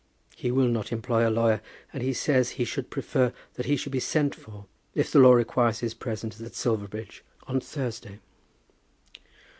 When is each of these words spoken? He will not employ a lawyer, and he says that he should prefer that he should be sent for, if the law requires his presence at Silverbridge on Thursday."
He 0.35 0.49
will 0.49 0.67
not 0.67 0.91
employ 0.91 1.29
a 1.29 1.29
lawyer, 1.29 1.61
and 1.93 2.01
he 2.01 2.11
says 2.11 2.49
that 2.49 2.55
he 2.55 2.65
should 2.65 2.89
prefer 2.89 3.31
that 3.53 3.67
he 3.67 3.75
should 3.75 3.91
be 3.91 3.99
sent 3.99 4.33
for, 4.33 4.65
if 4.95 5.11
the 5.11 5.19
law 5.19 5.33
requires 5.33 5.81
his 5.81 5.93
presence 5.93 6.41
at 6.41 6.55
Silverbridge 6.55 7.23
on 7.45 7.59
Thursday." 7.59 8.19